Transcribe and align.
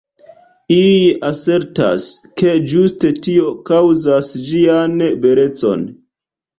Iuj 0.75 1.03
asertas, 1.29 2.07
ke 2.43 2.55
ĝuste 2.73 3.13
tio 3.29 3.55
kaŭzas 3.71 4.35
ĝian 4.53 5.01
belecon. 5.25 5.91